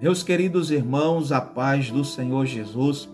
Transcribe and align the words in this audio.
Meus 0.00 0.22
queridos 0.22 0.70
irmãos, 0.70 1.30
a 1.30 1.42
paz 1.42 1.90
do 1.90 2.02
Senhor 2.02 2.46
Jesus, 2.46 3.06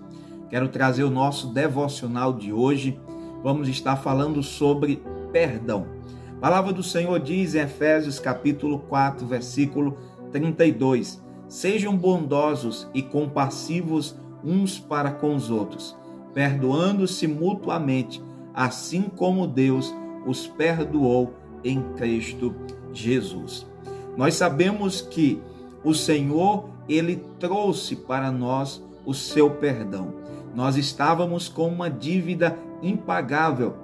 quero 0.49 0.69
trazer 0.69 1.03
o 1.03 1.11
nosso 1.11 1.49
devocional 1.49 2.33
de 2.33 2.53
hoje. 2.53 2.97
Vamos 3.43 3.69
estar 3.69 3.97
falando 3.97 4.41
sobre 4.41 5.03
perdão. 5.33 5.89
A 6.37 6.41
palavra 6.41 6.73
do 6.73 6.85
Senhor 6.85 7.19
diz 7.19 7.57
em 7.57 7.59
Efésios 7.59 8.21
capítulo 8.21 8.79
4, 8.89 9.27
versículo 9.27 9.99
32: 10.31 11.21
Sejam 11.49 11.97
bondosos 11.97 12.89
e 12.95 13.03
compassivos 13.03 14.15
uns 14.45 14.79
para 14.79 15.11
com 15.11 15.35
os 15.35 15.51
outros, 15.51 15.99
perdoando-se 16.33 17.27
mutuamente, 17.27 18.23
assim 18.55 19.03
como 19.03 19.49
Deus 19.49 19.93
os 20.25 20.47
perdoou 20.47 21.35
em 21.65 21.83
Cristo 21.97 22.55
Jesus. 22.93 23.67
Nós 24.17 24.35
sabemos 24.35 25.01
que 25.01 25.43
o 25.83 25.93
Senhor 25.93 26.76
ele 26.89 27.25
trouxe 27.39 27.97
para 27.97 28.31
nós 28.31 28.83
o 29.05 29.15
seu 29.15 29.51
perdão. 29.51 30.15
Nós 30.55 30.77
estávamos 30.77 31.49
com 31.49 31.69
uma 31.69 31.91
dívida 31.91 32.59
impagável 32.83 33.75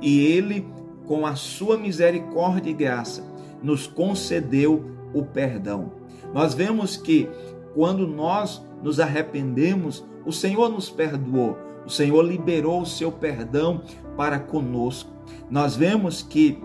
e 0.00 0.20
ele, 0.26 0.66
com 1.06 1.24
a 1.26 1.34
sua 1.34 1.76
misericórdia 1.76 2.70
e 2.70 2.74
graça, 2.74 3.24
nos 3.62 3.86
concedeu 3.86 4.84
o 5.14 5.22
perdão. 5.24 5.92
Nós 6.34 6.54
vemos 6.54 6.96
que 6.96 7.28
quando 7.74 8.06
nós 8.06 8.62
nos 8.82 8.98
arrependemos, 8.98 10.04
o 10.26 10.32
Senhor 10.32 10.68
nos 10.68 10.90
perdoou, 10.90 11.56
o 11.86 11.90
Senhor 11.90 12.22
liberou 12.22 12.82
o 12.82 12.86
seu 12.86 13.10
perdão 13.12 13.82
para 14.16 14.38
conosco. 14.38 15.10
Nós 15.50 15.76
vemos 15.76 16.22
que 16.22 16.62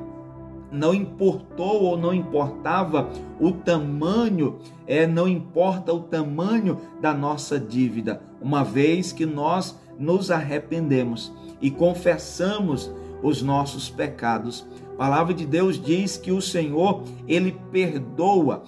não 0.71 0.93
importou 0.93 1.83
ou 1.83 1.97
não 1.97 2.13
importava 2.13 3.09
o 3.39 3.51
tamanho, 3.51 4.59
é, 4.85 5.07
não 5.07 5.27
importa 5.27 5.93
o 5.93 6.01
tamanho 6.01 6.79
da 7.01 7.13
nossa 7.13 7.59
dívida, 7.59 8.21
uma 8.41 8.63
vez 8.63 9.11
que 9.11 9.25
nós 9.25 9.77
nos 9.97 10.29
arrependemos 10.29 11.31
e 11.61 11.71
confessamos 11.71 12.91
os 13.23 13.41
nossos 13.41 13.89
pecados. 13.89 14.67
A 14.93 14.97
palavra 14.97 15.33
de 15.33 15.45
Deus 15.45 15.81
diz 15.81 16.17
que 16.17 16.31
o 16.31 16.41
Senhor, 16.41 17.03
ele 17.27 17.57
perdoa 17.71 18.63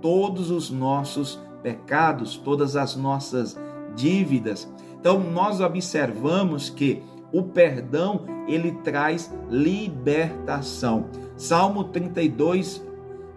todos 0.00 0.50
os 0.50 0.70
nossos 0.70 1.40
pecados, 1.62 2.36
todas 2.36 2.76
as 2.76 2.94
nossas 2.94 3.58
dívidas. 3.94 4.70
Então 4.98 5.18
nós 5.18 5.60
observamos 5.60 6.68
que 6.68 7.02
o 7.34 7.42
perdão 7.42 8.20
ele 8.46 8.70
traz 8.84 9.34
libertação. 9.50 11.06
Salmo 11.36 11.82
32, 11.82 12.80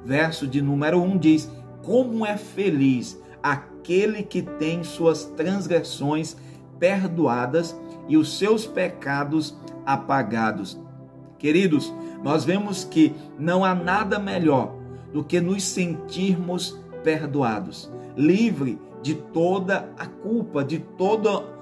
verso 0.06 0.46
de 0.46 0.62
número 0.62 1.02
1 1.02 1.18
diz: 1.18 1.52
Como 1.84 2.24
é 2.24 2.38
feliz 2.38 3.20
aquele 3.42 4.22
que 4.22 4.44
tem 4.44 4.84
suas 4.84 5.26
transgressões 5.26 6.38
perdoadas 6.78 7.76
e 8.08 8.18
os 8.18 8.38
seus 8.38 8.68
pecados 8.68 9.58
apagados. 9.84 10.80
Queridos, 11.40 11.92
nós 12.24 12.46
vemos 12.46 12.84
que 12.84 13.16
não 13.40 13.66
há 13.66 13.74
nada 13.74 14.20
melhor 14.20 14.76
do 15.12 15.24
que 15.24 15.42
nos 15.42 15.64
sentirmos 15.64 16.80
perdoados, 17.04 17.92
livre 18.16 18.80
de 19.02 19.16
toda 19.16 19.90
a 19.98 20.06
culpa, 20.06 20.64
de 20.64 20.78
toda 20.80 21.57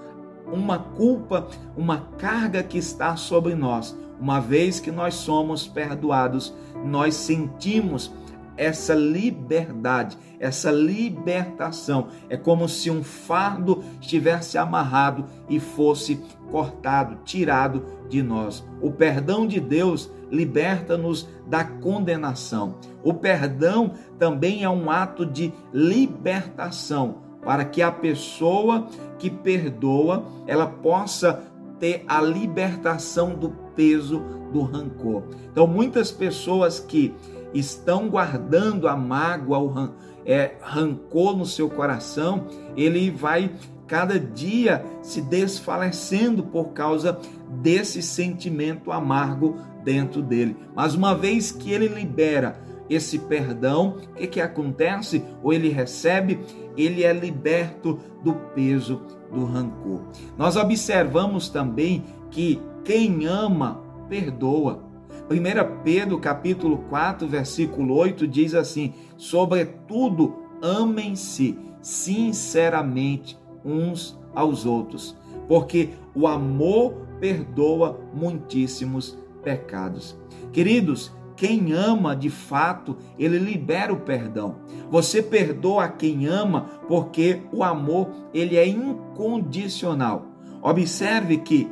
uma 0.56 0.80
culpa, 0.80 1.48
uma 1.76 2.08
carga 2.18 2.64
que 2.64 2.78
está 2.78 3.16
sobre 3.16 3.54
nós. 3.56 3.96
Uma 4.20 4.40
vez 4.40 4.80
que 4.80 4.92
nós 4.92 5.16
somos 5.16 5.68
perdoados, 5.68 6.54
nós 6.86 7.16
sentimos 7.16 8.12
essa 8.58 8.94
liberdade, 8.94 10.18
essa 10.40 10.72
libertação. 10.72 12.08
É 12.30 12.38
como 12.38 12.70
se 12.70 12.90
um 12.90 13.04
fardo 13.04 13.84
estivesse 14.00 14.58
amarrado 14.58 15.26
e 15.50 15.60
fosse 15.60 16.22
cortado, 16.50 17.18
tirado 17.26 17.84
de 18.10 18.24
nós. 18.24 18.66
O 18.82 18.92
perdão 18.92 19.46
de 19.46 19.60
Deus 19.60 20.10
liberta-nos 20.32 21.28
da 21.46 21.64
condenação. 21.64 22.76
O 23.04 23.14
perdão 23.14 23.92
também 24.18 24.64
é 24.64 24.70
um 24.70 24.90
ato 24.90 25.26
de 25.26 25.54
libertação 25.74 27.25
para 27.46 27.64
que 27.64 27.82
a 27.82 27.92
pessoa 27.92 28.88
que 29.20 29.30
perdoa, 29.30 30.26
ela 30.48 30.66
possa 30.66 31.44
ter 31.80 32.04
a 32.08 32.20
libertação 32.22 33.36
do 33.36 33.50
peso 33.76 34.22
do 34.52 34.62
rancor. 34.62 35.24
Então, 35.52 35.68
muitas 35.68 36.12
pessoas 36.12 36.80
que 36.80 37.14
estão 37.54 38.10
guardando 38.10 38.88
a 38.88 38.96
mágoa, 38.98 39.60
o 39.60 39.68
ran 39.68 39.92
é, 40.26 40.56
rancor 40.60 41.38
no 41.38 41.46
seu 41.46 41.70
coração, 41.70 42.48
ele 42.76 43.12
vai 43.12 43.52
cada 43.86 44.20
dia 44.20 44.84
se 45.04 45.22
desfalecendo 45.22 46.42
por 46.42 46.70
causa 46.70 47.20
desse 47.62 48.02
sentimento 48.02 48.92
amargo 48.92 49.58
dentro 49.84 50.24
dele. 50.24 50.58
Mas 50.76 50.96
uma 50.96 51.14
vez 51.14 51.52
que 51.52 51.72
ele 51.72 51.88
libera 51.88 52.60
esse 52.90 53.20
perdão, 53.20 53.98
o 54.12 54.14
que, 54.14 54.28
que 54.28 54.42
acontece? 54.42 55.24
Ou 55.42 55.54
ele 55.54 55.70
recebe, 55.70 56.40
ele 56.78 57.04
é 57.04 57.14
liberto 57.14 58.00
do 58.24 58.34
peso 58.54 59.02
do 59.32 59.46
rancor. 59.46 60.02
Nós 60.38 60.56
observamos 60.56 61.50
também 61.50 62.04
que 62.30 62.62
quem 62.84 63.26
ama, 63.26 63.82
perdoa. 64.08 64.84
1 65.30 65.84
Pedro 65.84 66.20
capítulo 66.20 66.78
4, 66.90 67.28
versículo 67.28 67.96
8 67.96 68.28
diz 68.28 68.54
assim: 68.54 68.94
"Sobretudo, 69.18 70.36
amem-se 70.62 71.58
sinceramente 71.82 73.38
uns 73.64 74.20
aos 74.36 74.66
outros, 74.66 75.18
porque 75.48 75.90
o 76.14 76.28
amor 76.28 76.94
perdoa 77.20 78.00
muitíssimos 78.14 79.18
pecados." 79.44 80.16
Queridos, 80.54 81.12
quem 81.36 81.74
ama 81.74 82.16
de 82.16 82.30
fato, 82.30 82.98
ele 83.20 83.38
libera 83.38 83.92
o 83.92 84.02
perdão. 84.02 84.58
Você 84.90 85.22
perdoa 85.22 85.88
quem 85.88 86.26
ama 86.28 86.70
porque 86.88 87.42
o 87.52 87.64
amor, 87.64 88.10
ele 88.34 88.56
é 88.56 88.68
incondicional. 88.68 90.28
Observe 90.62 91.38
que 91.38 91.70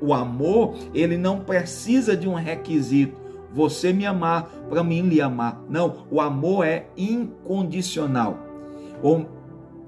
o 0.00 0.14
amor, 0.14 0.74
ele 0.94 1.16
não 1.16 1.40
precisa 1.40 2.16
de 2.16 2.28
um 2.28 2.34
requisito. 2.34 3.16
Você 3.52 3.92
me 3.92 4.06
amar 4.06 4.48
para 4.68 4.84
mim 4.84 5.02
lhe 5.02 5.20
amar. 5.20 5.60
Não, 5.68 6.06
o 6.10 6.20
amor 6.20 6.64
é 6.64 6.86
incondicional. 6.96 8.38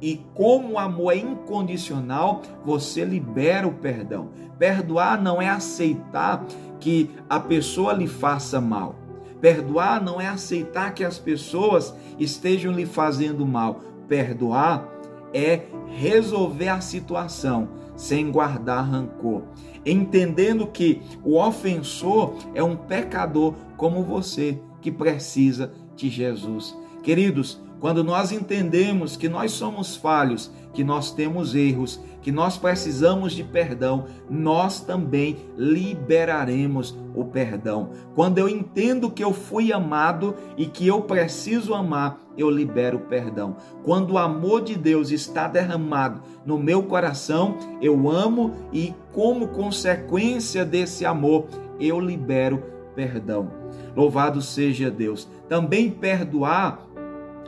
E 0.01 0.25
como 0.35 0.73
o 0.73 0.79
amor 0.79 1.13
é 1.13 1.17
incondicional, 1.19 2.43
você 2.65 3.05
libera 3.05 3.69
o 3.69 3.75
perdão. 3.75 4.31
Perdoar 4.59 5.21
não 5.21 5.41
é 5.41 5.49
aceitar 5.49 6.45
que 6.79 7.11
a 7.29 7.39
pessoa 7.39 7.93
lhe 7.93 8.07
faça 8.07 8.61
mal. 8.61 8.95
Perdoar 9.41 10.03
não 10.03 10.21
é 10.21 10.27
aceitar 10.27 10.95
que 10.95 11.05
as 11.05 11.19
pessoas 11.19 11.95
estejam 12.19 12.73
lhe 12.73 12.87
fazendo 12.87 13.47
mal. 13.47 13.81
Perdoar 14.09 14.89
é 15.33 15.67
resolver 15.87 16.69
a 16.69 16.81
situação 16.81 17.69
sem 17.95 18.31
guardar 18.31 18.89
rancor, 18.89 19.43
entendendo 19.85 20.67
que 20.67 21.03
o 21.23 21.39
ofensor 21.39 22.35
é 22.55 22.63
um 22.63 22.75
pecador 22.75 23.55
como 23.77 24.03
você 24.03 24.59
que 24.81 24.91
precisa 24.91 25.73
de 25.95 26.09
Jesus. 26.09 26.77
Queridos, 27.03 27.61
quando 27.81 28.05
nós 28.05 28.31
entendemos 28.31 29.17
que 29.17 29.29
nós 29.29 29.53
somos 29.53 29.97
falhos, 29.97 30.51
que 30.75 30.85
nós 30.85 31.11
temos 31.13 31.55
erros, 31.55 31.99
que 32.21 32.31
nós 32.31 32.59
precisamos 32.59 33.33
de 33.33 33.43
perdão, 33.43 34.05
nós 34.29 34.81
também 34.81 35.39
liberaremos 35.57 36.97
o 37.15 37.25
perdão. 37.25 37.91
Quando 38.15 38.39
eu 38.39 38.49
entendo 38.49 39.11
que 39.11 39.25
eu 39.25 39.33
fui 39.33 39.73
amado 39.73 40.35
e 40.57 40.67
que 40.67 40.87
eu 40.87 41.03
preciso 41.03 41.75
amar, 41.75 42.21
eu 42.37 42.51
libero 42.51 42.99
o 42.99 43.07
perdão. 43.07 43.57
Quando 43.83 44.13
o 44.13 44.19
amor 44.19 44.63
de 44.63 44.77
Deus 44.77 45.11
está 45.11 45.49
derramado 45.49 46.21
no 46.45 46.59
meu 46.59 46.83
coração, 46.83 47.57
eu 47.81 48.11
amo 48.11 48.55
e, 48.73 48.95
como 49.13 49.49
consequência 49.49 50.65
desse 50.65 51.07
amor, 51.07 51.47
eu 51.81 51.99
libero 51.99 52.63
perdão. 52.95 53.51
Louvado 53.97 54.41
seja 54.41 54.91
Deus. 54.91 55.29
Também 55.49 55.91
perdoar 55.91 56.87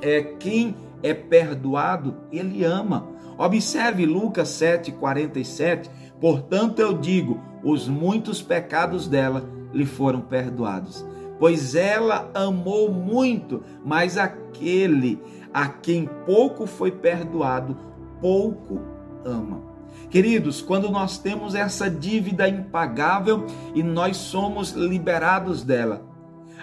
é 0.02 0.22
quem 0.22 0.74
é 1.02 1.14
perdoado, 1.14 2.16
ele 2.30 2.64
ama. 2.64 3.08
Observe 3.38 4.04
Lucas 4.04 4.48
7:47, 4.48 5.88
portanto 6.20 6.80
eu 6.80 6.98
digo, 6.98 7.40
os 7.64 7.88
muitos 7.88 8.42
pecados 8.42 9.08
dela 9.08 9.48
lhe 9.72 9.86
foram 9.86 10.20
perdoados, 10.20 11.04
pois 11.38 11.74
ela 11.74 12.30
amou 12.34 12.92
muito, 12.92 13.62
mas 13.84 14.18
aquele 14.18 15.18
a 15.54 15.68
quem 15.68 16.08
pouco 16.26 16.66
foi 16.66 16.90
perdoado, 16.90 17.76
pouco 18.20 18.80
ama. 19.24 19.72
Queridos, 20.10 20.60
quando 20.60 20.90
nós 20.90 21.16
temos 21.16 21.54
essa 21.54 21.88
dívida 21.88 22.48
impagável 22.48 23.46
e 23.74 23.82
nós 23.82 24.18
somos 24.18 24.72
liberados 24.72 25.62
dela, 25.62 26.02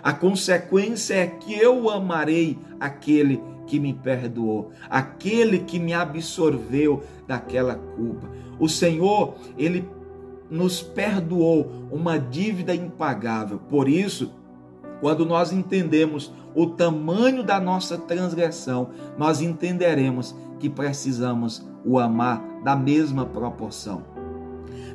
a 0.04 0.14
consequência 0.14 1.16
é 1.16 1.28
que 1.28 1.54
eu 1.54 1.90
amarei 1.90 2.58
aquele 2.80 3.42
que 3.68 3.80
me 3.80 3.94
perdoou, 3.94 4.72
aquele 4.90 5.60
que 5.60 5.80
me 5.80 5.94
absorveu 5.94 7.04
daquela 7.28 7.76
culpa. 7.76 8.28
O 8.60 8.68
Senhor, 8.68 9.36
ele 9.58 9.88
nos 10.50 10.82
perdoou 10.82 11.88
uma 11.92 12.18
dívida 12.18 12.74
impagável. 12.74 13.60
Por 13.70 13.88
isso, 13.88 14.34
quando 15.00 15.26
nós 15.26 15.54
entendemos 15.54 16.34
o 16.56 16.66
tamanho 16.68 17.44
da 17.44 17.60
nossa 17.60 17.98
transgressão, 17.98 18.90
nós 19.18 19.42
entenderemos 19.42 20.36
que 20.60 20.70
precisamos 20.70 21.66
o 21.86 22.00
amar 22.00 22.44
da 22.64 22.76
mesma 22.76 23.26
proporção. 23.26 24.04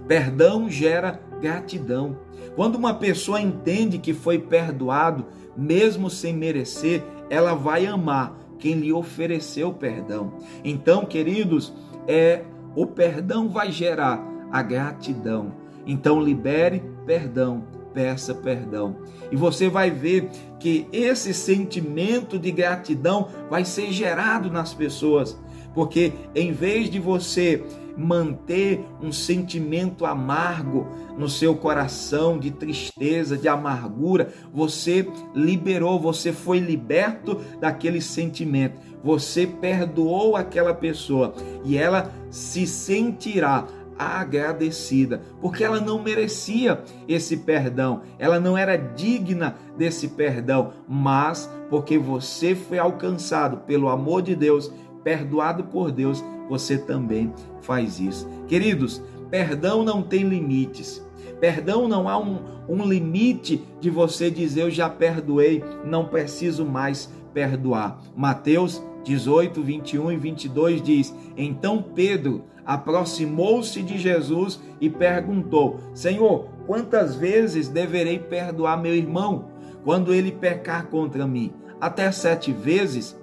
Perdão 0.06 0.68
gera 0.68 1.20
gratidão. 1.44 2.16
Quando 2.56 2.76
uma 2.76 2.94
pessoa 2.94 3.38
entende 3.38 3.98
que 3.98 4.14
foi 4.14 4.38
perdoado, 4.38 5.26
mesmo 5.54 6.08
sem 6.08 6.34
merecer, 6.34 7.02
ela 7.28 7.54
vai 7.54 7.84
amar 7.84 8.34
quem 8.58 8.74
lhe 8.76 8.92
ofereceu 8.92 9.70
perdão. 9.70 10.32
Então, 10.64 11.04
queridos, 11.04 11.74
é 12.08 12.44
o 12.74 12.86
perdão 12.86 13.50
vai 13.50 13.70
gerar 13.70 14.24
a 14.50 14.62
gratidão. 14.62 15.52
Então, 15.86 16.22
libere 16.22 16.82
perdão, 17.04 17.64
peça 17.92 18.34
perdão. 18.34 18.96
E 19.30 19.36
você 19.36 19.68
vai 19.68 19.90
ver 19.90 20.30
que 20.58 20.88
esse 20.92 21.34
sentimento 21.34 22.38
de 22.38 22.50
gratidão 22.50 23.28
vai 23.50 23.66
ser 23.66 23.92
gerado 23.92 24.50
nas 24.50 24.72
pessoas, 24.72 25.38
porque 25.74 26.12
em 26.34 26.52
vez 26.52 26.88
de 26.88 26.98
você 26.98 27.64
manter 27.96 28.84
um 29.00 29.12
sentimento 29.12 30.04
amargo 30.04 30.86
no 31.16 31.28
seu 31.28 31.54
coração, 31.54 32.38
de 32.38 32.50
tristeza, 32.50 33.36
de 33.36 33.48
amargura, 33.48 34.32
você 34.52 35.08
liberou, 35.34 36.00
você 36.00 36.32
foi 36.32 36.58
liberto 36.58 37.40
daquele 37.60 38.00
sentimento, 38.00 38.80
você 39.02 39.46
perdoou 39.46 40.36
aquela 40.36 40.74
pessoa 40.74 41.34
e 41.64 41.76
ela 41.76 42.12
se 42.30 42.66
sentirá 42.66 43.66
agradecida, 43.96 45.22
porque 45.40 45.62
ela 45.62 45.80
não 45.80 46.02
merecia 46.02 46.82
esse 47.06 47.36
perdão, 47.36 48.02
ela 48.18 48.40
não 48.40 48.58
era 48.58 48.76
digna 48.76 49.54
desse 49.78 50.08
perdão, 50.08 50.72
mas 50.88 51.48
porque 51.70 51.96
você 51.96 52.56
foi 52.56 52.78
alcançado 52.78 53.58
pelo 53.58 53.88
amor 53.88 54.22
de 54.22 54.34
Deus, 54.34 54.72
perdoado 55.04 55.64
por 55.64 55.92
Deus, 55.92 56.24
você 56.48 56.76
também 56.78 57.32
faz 57.60 58.00
isso. 58.00 58.28
Queridos, 58.48 59.00
perdão 59.30 59.84
não 59.84 60.02
tem 60.02 60.24
limites. 60.24 61.04
Perdão 61.40 61.86
não 61.86 62.08
há 62.08 62.18
um, 62.18 62.38
um 62.68 62.84
limite 62.88 63.62
de 63.80 63.90
você 63.90 64.30
dizer 64.30 64.62
eu 64.62 64.70
já 64.70 64.88
perdoei, 64.88 65.62
não 65.84 66.06
preciso 66.06 66.64
mais 66.64 67.12
perdoar. 67.32 68.00
Mateus 68.16 68.82
18, 69.04 69.62
21 69.62 70.12
e 70.12 70.16
22 70.16 70.82
diz: 70.82 71.14
Então 71.36 71.82
Pedro 71.82 72.44
aproximou-se 72.64 73.82
de 73.82 73.98
Jesus 73.98 74.60
e 74.80 74.88
perguntou: 74.88 75.80
Senhor, 75.92 76.48
quantas 76.66 77.14
vezes 77.14 77.68
deverei 77.68 78.18
perdoar 78.18 78.80
meu 78.80 78.94
irmão 78.94 79.50
quando 79.84 80.14
ele 80.14 80.32
pecar 80.32 80.86
contra 80.86 81.26
mim? 81.26 81.52
Até 81.80 82.10
sete 82.10 82.52
vezes? 82.52 83.16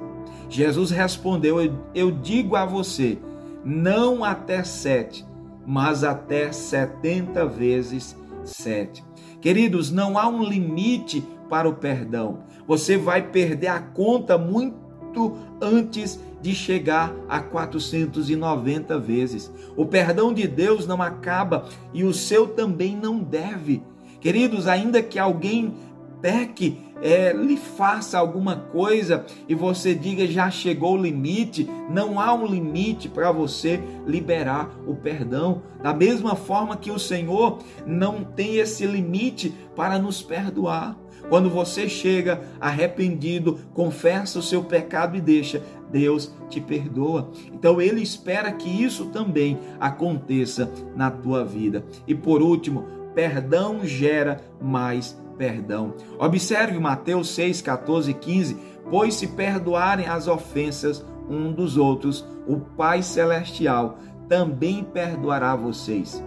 Jesus 0.52 0.92
respondeu: 0.92 1.58
Eu, 1.96 2.12
digo 2.12 2.58
a 2.58 2.66
você, 2.66 3.18
não 3.64 4.22
até 4.22 4.64
sete, 4.66 5.26
mas 5.66 6.04
até 6.04 6.52
setenta 6.52 7.46
vezes 7.46 8.18
sete. 8.44 9.02
Queridos, 9.40 9.90
não 9.90 10.18
há 10.18 10.28
um 10.28 10.44
limite 10.44 11.24
para 11.50 11.70
o 11.70 11.74
perdão. 11.74 12.40
Você 12.68 12.98
vai 12.98 13.30
perder 13.30 13.68
a 13.68 13.80
conta 13.80 14.38
muito 14.38 15.38
antes 15.62 16.20
de 16.42 16.54
chegar 16.54 17.16
a 17.30 17.40
490 17.40 19.00
vezes. 19.00 19.52
O 19.78 19.86
perdão 19.86 20.34
de 20.34 20.48
Deus 20.48 20.86
não 20.86 21.02
acaba 21.02 21.66
e 21.94 22.04
o 22.04 22.14
seu 22.14 22.48
também 22.48 22.96
não 22.96 23.20
deve. 23.20 23.82
Queridos, 24.20 24.68
ainda 24.68 25.02
que 25.02 25.18
alguém 25.18 25.74
peque, 26.22 26.78
é, 27.02 27.34
lhe 27.34 27.58
faça 27.58 28.20
alguma 28.20 28.56
coisa 28.56 29.26
e 29.50 29.56
você 29.56 29.96
diga 29.96 30.28
já 30.28 30.52
chegou 30.52 30.94
o 30.94 31.02
limite, 31.02 31.68
não 31.90 32.20
há 32.20 32.34
um 32.34 32.46
limite 32.46 33.10
para 33.10 33.32
você 33.32 33.82
liberar 34.06 34.70
o 34.86 34.96
perdão. 34.96 35.64
Da 35.82 35.94
mesma 35.94 36.36
forma 36.36 36.78
que 36.78 36.92
o 36.92 37.00
Senhor 37.00 37.60
não 37.86 38.24
tem 38.24 38.58
esse 38.58 38.86
limite 38.86 39.54
para 39.76 39.98
nos 39.98 40.22
perdoar. 40.22 40.96
Quando 41.30 41.50
você 41.50 41.88
chega 41.88 42.42
arrependido, 42.60 43.60
confessa 43.74 44.40
o 44.40 44.44
seu 44.44 44.64
pecado 44.64 45.16
e 45.16 45.22
deixa, 45.22 45.64
Deus 45.90 46.34
te 46.50 46.60
perdoa. 46.60 47.32
Então 47.54 47.82
ele 47.82 48.02
espera 48.02 48.52
que 48.52 48.70
isso 48.70 49.06
também 49.06 49.58
aconteça 49.80 50.70
na 50.96 51.10
tua 51.10 51.46
vida. 51.46 51.86
E 52.06 52.14
por 52.14 52.42
último, 52.42 52.86
perdão 53.14 53.86
gera 53.86 54.42
mais 54.62 55.20
perdão. 55.38 55.94
Observe 56.20 56.80
Mateus 56.80 57.30
6, 57.30 57.62
14 57.62 58.12
e 58.12 58.14
15. 58.14 58.58
Pois 58.90 59.16
se 59.16 59.28
perdoarem 59.28 60.08
as 60.08 60.28
ofensas 60.28 61.06
um 61.30 61.52
dos 61.52 61.78
outros, 61.78 62.26
o 62.46 62.60
Pai 62.60 63.02
Celestial 63.02 63.98
também 64.28 64.84
perdoará 64.84 65.56
vocês. 65.56 66.24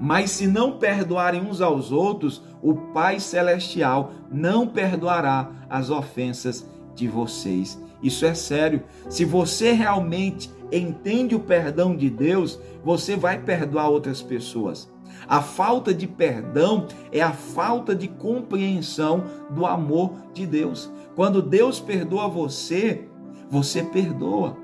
Mas 0.00 0.30
se 0.30 0.46
não 0.46 0.78
perdoarem 0.78 1.40
uns 1.40 1.60
aos 1.60 1.92
outros, 1.92 2.42
o 2.60 2.74
Pai 2.74 3.20
Celestial 3.20 4.12
não 4.30 4.66
perdoará 4.66 5.50
as 5.70 5.90
ofensas 5.90 6.66
de 6.94 7.08
vocês. 7.08 7.80
Isso 8.02 8.26
é 8.26 8.34
sério. 8.34 8.82
Se 9.08 9.24
você 9.24 9.72
realmente 9.72 10.50
entende 10.72 11.34
o 11.34 11.40
perdão 11.40 11.96
de 11.96 12.10
Deus, 12.10 12.58
você 12.84 13.16
vai 13.16 13.38
perdoar 13.38 13.88
outras 13.88 14.20
pessoas. 14.20 14.91
A 15.28 15.40
falta 15.40 15.94
de 15.94 16.06
perdão 16.06 16.86
é 17.10 17.20
a 17.22 17.32
falta 17.32 17.94
de 17.94 18.08
compreensão 18.08 19.24
do 19.50 19.64
amor 19.64 20.14
de 20.34 20.46
Deus. 20.46 20.90
Quando 21.14 21.40
Deus 21.42 21.80
perdoa 21.80 22.28
você, 22.28 23.08
você 23.50 23.82
perdoa. 23.82 24.56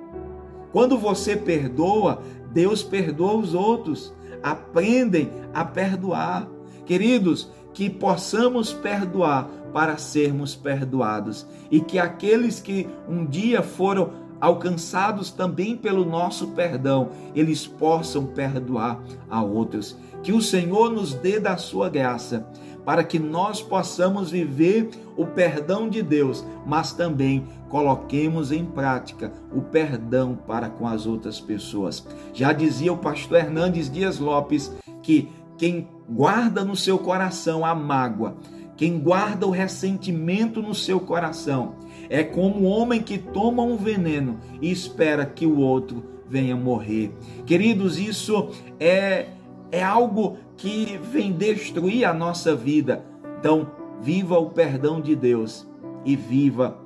Quando 0.73 0.99
você 0.99 1.37
perdoa, 1.37 2.23
Deus 2.53 2.83
perdoa 2.83 3.37
os 3.37 3.55
outros. 3.55 4.15
Aprendem 4.43 5.31
a 5.53 5.65
perdoar. 5.65 6.49
Queridos, 6.85 7.51
que 7.75 7.89
possamos 7.89 8.73
perdoar 8.73 9.49
para 9.73 9.97
sermos 9.99 10.57
perdoados 10.57 11.47
e 11.71 11.81
que 11.81 11.99
aqueles 11.99 12.61
que 12.61 12.89
um 13.09 13.25
dia 13.27 13.63
foram 13.63 14.28
alcançados 14.41 15.31
também 15.31 15.77
pelo 15.77 16.05
nosso 16.05 16.49
perdão, 16.49 17.11
eles 17.35 17.67
possam 17.67 18.27
perdoar 18.27 19.01
a 19.29 19.43
outros. 19.43 19.97
Que 20.23 20.33
o 20.33 20.43
Senhor 20.43 20.91
nos 20.91 21.15
dê 21.15 21.39
da 21.39 21.57
sua 21.57 21.89
graça, 21.89 22.47
para 22.85 23.05
que 23.05 23.19
nós 23.19 23.61
possamos 23.61 24.31
viver 24.31 24.91
o 25.17 25.27
perdão 25.27 25.89
de 25.89 26.03
Deus, 26.03 26.45
mas 26.67 26.93
também 26.93 27.47
coloquemos 27.69 28.51
em 28.51 28.65
prática 28.65 29.31
o 29.53 29.61
perdão 29.61 30.39
para 30.47 30.71
com 30.71 30.87
as 30.87 31.05
outras 31.07 31.39
pessoas. 31.39 32.07
Já 32.33 32.53
dizia 32.53 32.93
o 32.93 32.97
pastor 32.97 33.39
Hernandes 33.39 33.91
Dias 33.91 34.19
Lopes 34.19 34.73
que 35.03 35.29
quem 35.59 35.89
guarda 36.09 36.65
no 36.65 36.75
seu 36.75 36.99
coração 36.99 37.65
a 37.65 37.75
mágoa, 37.75 38.37
quem 38.77 38.99
guarda 38.99 39.47
o 39.47 39.51
ressentimento 39.51 40.63
no 40.63 40.75
seu 40.75 41.01
coração, 41.01 41.75
é 42.11 42.23
como 42.23 42.61
um 42.61 42.67
homem 42.67 43.03
que 43.03 43.19
toma 43.19 43.63
um 43.63 43.77
veneno 43.77 44.39
e 44.61 44.71
espera 44.71 45.27
que 45.27 45.47
o 45.47 45.59
outro 45.59 46.05
venha 46.29 46.57
morrer. 46.57 47.13
Queridos, 47.47 47.99
isso 47.99 48.51
é, 48.79 49.27
é 49.73 49.83
algo 49.83 50.37
que 50.57 50.99
vem 51.11 51.33
destruir 51.33 52.05
a 52.05 52.13
nossa 52.13 52.55
vida. 52.55 53.05
Então, 53.39 53.71
viva 54.01 54.39
o 54.39 54.51
perdão 54.51 55.01
de 55.01 55.15
Deus 55.15 55.67
e 56.05 56.17
viva 56.17 56.79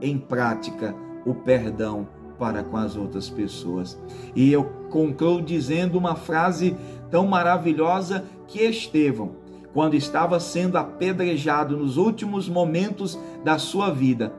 em 0.00 0.18
prática 0.18 0.94
o 1.26 1.34
perdão 1.34 2.06
para 2.38 2.62
com 2.62 2.76
as 2.76 2.96
outras 2.96 3.28
pessoas. 3.28 3.98
E 4.34 4.52
eu 4.52 4.64
concluo 4.90 5.42
dizendo 5.42 5.98
uma 5.98 6.14
frase 6.14 6.76
tão 7.10 7.26
maravilhosa 7.26 8.24
que 8.46 8.60
Estevão, 8.60 9.32
quando 9.74 9.94
estava 9.94 10.38
sendo 10.40 10.78
apedrejado 10.78 11.76
nos 11.76 11.96
últimos 11.96 12.48
momentos 12.48 13.18
da 13.44 13.58
sua 13.58 13.90
vida, 13.90 14.32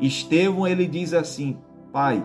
Estevão 0.00 0.66
ele 0.66 0.86
diz 0.86 1.14
assim: 1.14 1.56
Pai, 1.92 2.24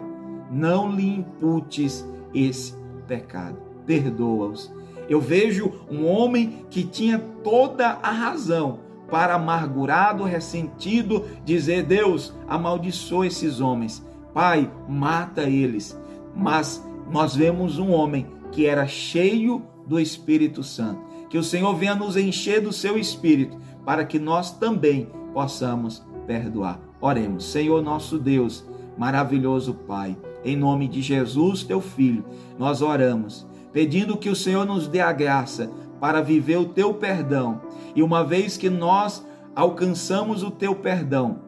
não 0.51 0.91
lhe 0.91 1.07
imputes 1.07 2.07
esse 2.33 2.73
pecado, 3.07 3.57
perdoa-os. 3.85 4.71
Eu 5.09 5.21
vejo 5.21 5.71
um 5.89 6.05
homem 6.05 6.65
que 6.69 6.83
tinha 6.83 7.17
toda 7.43 7.87
a 8.03 8.11
razão 8.11 8.79
para 9.09 9.35
amargurado, 9.35 10.23
ressentido, 10.23 11.25
dizer: 11.45 11.83
Deus, 11.83 12.33
amaldiçoa 12.47 13.27
esses 13.27 13.61
homens. 13.61 14.05
Pai, 14.33 14.69
mata 14.87 15.43
eles. 15.43 15.97
Mas 16.35 16.85
nós 17.09 17.35
vemos 17.35 17.79
um 17.79 17.91
homem 17.91 18.27
que 18.51 18.65
era 18.65 18.85
cheio 18.85 19.63
do 19.85 19.99
Espírito 19.99 20.61
Santo. 20.61 21.01
Que 21.29 21.37
o 21.37 21.43
Senhor 21.43 21.73
venha 21.75 21.95
nos 21.95 22.15
encher 22.15 22.61
do 22.61 22.71
seu 22.71 22.97
Espírito, 22.97 23.57
para 23.85 24.05
que 24.05 24.19
nós 24.19 24.51
também 24.51 25.09
possamos 25.33 26.05
perdoar. 26.25 26.86
Oremos, 26.99 27.45
Senhor 27.45 27.81
nosso 27.83 28.17
Deus, 28.17 28.65
Maravilhoso 28.97 29.73
Pai, 29.73 30.17
em 30.43 30.55
nome 30.55 30.87
de 30.87 31.01
Jesus, 31.01 31.63
teu 31.63 31.79
filho, 31.79 32.25
nós 32.57 32.81
oramos, 32.81 33.45
pedindo 33.71 34.17
que 34.17 34.29
o 34.29 34.35
Senhor 34.35 34.65
nos 34.65 34.87
dê 34.87 34.99
a 34.99 35.11
graça 35.11 35.69
para 35.99 36.21
viver 36.21 36.57
o 36.57 36.65
teu 36.65 36.95
perdão. 36.95 37.61
E 37.95 38.01
uma 38.01 38.23
vez 38.23 38.57
que 38.57 38.69
nós 38.69 39.23
alcançamos 39.55 40.41
o 40.41 40.49
teu 40.49 40.73
perdão, 40.73 41.39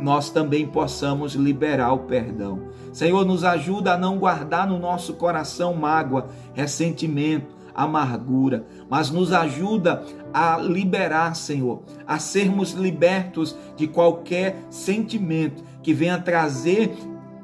nós 0.00 0.30
também 0.30 0.66
possamos 0.66 1.34
liberar 1.34 1.92
o 1.92 2.00
perdão. 2.00 2.68
Senhor, 2.92 3.26
nos 3.26 3.44
ajuda 3.44 3.94
a 3.94 3.98
não 3.98 4.18
guardar 4.18 4.66
no 4.66 4.78
nosso 4.78 5.14
coração 5.14 5.74
mágoa, 5.74 6.28
ressentimento, 6.54 7.58
amargura, 7.74 8.66
mas 8.88 9.10
nos 9.10 9.32
ajuda 9.32 10.02
a 10.32 10.56
liberar, 10.58 11.34
Senhor, 11.34 11.82
a 12.06 12.18
sermos 12.18 12.72
libertos 12.72 13.56
de 13.76 13.86
qualquer 13.86 14.56
sentimento 14.70 15.62
que 15.82 15.92
venha 15.92 16.18
trazer 16.18 16.96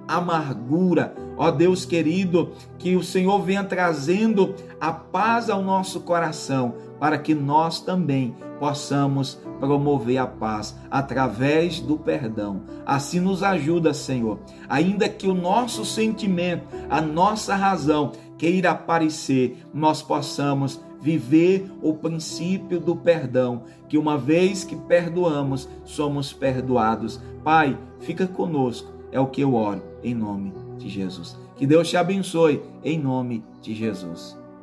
amargura. 0.07 1.15
Ó 1.37 1.51
Deus 1.51 1.85
querido, 1.85 2.53
que 2.79 2.95
o 2.95 3.03
Senhor 3.03 3.41
venha 3.43 3.65
trazendo 3.65 4.55
a 4.81 4.93
paz 4.93 5.51
ao 5.51 5.63
nosso 5.63 6.01
coração, 6.01 6.75
para 7.01 7.19
que 7.19 7.35
nós 7.35 7.81
também 7.81 8.37
possamos 8.59 9.41
promover 9.59 10.19
a 10.19 10.27
paz 10.27 10.77
através 10.91 11.81
do 11.81 11.97
perdão. 11.99 12.63
Assim 12.87 13.19
nos 13.19 13.43
ajuda, 13.43 13.93
Senhor. 13.93 14.39
Ainda 14.69 15.09
que 15.09 15.27
o 15.27 15.35
nosso 15.35 15.85
sentimento, 15.85 16.67
a 16.89 17.01
nossa 17.01 17.57
razão 17.57 18.13
queira 18.39 18.71
aparecer, 18.71 19.59
nós 19.73 20.03
possamos 20.03 20.81
viver 21.05 21.71
o 21.83 21.93
princípio 21.93 22.81
do 22.81 22.97
perdão, 22.97 23.65
que 23.91 23.99
uma 23.99 24.17
vez 24.17 24.65
que 24.65 24.75
perdoamos, 24.75 25.69
somos 25.85 26.33
perdoados. 26.33 27.21
Pai, 27.45 27.79
fica 28.01 28.27
conosco, 28.27 28.91
é 29.13 29.21
o 29.21 29.27
que 29.27 29.43
eu 29.43 29.55
oro, 29.55 29.83
em 30.03 30.15
nome 30.15 30.55
de 30.79 30.89
Jesus. 30.89 31.39
Que 31.57 31.67
Deus 31.67 31.91
te 31.91 31.99
abençoe, 31.99 32.63
em 32.83 32.99
nome 32.99 33.45
de 33.61 33.75
Jesus. 33.75 34.35